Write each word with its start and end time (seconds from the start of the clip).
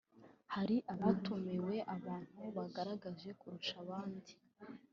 Hari 0.53 0.75
hatumiwe 1.03 1.75
abantu 1.95 2.41
bagaragaje 2.55 3.29
kurusha 3.39 3.73
abandi 3.83 4.31